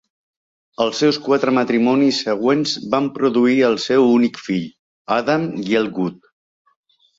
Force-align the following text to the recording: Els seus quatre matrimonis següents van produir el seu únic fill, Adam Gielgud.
Els 0.85 1.01
seus 1.03 1.19
quatre 1.27 1.53
matrimonis 1.57 2.21
següents 2.29 2.73
van 2.95 3.11
produir 3.19 3.55
el 3.69 3.79
seu 3.85 4.09
únic 4.17 4.43
fill, 4.49 4.67
Adam 5.21 5.49
Gielgud. 5.71 6.21